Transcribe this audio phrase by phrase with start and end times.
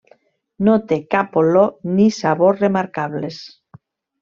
[0.67, 1.69] No té cap olor
[1.99, 3.41] ni sabor remarcables.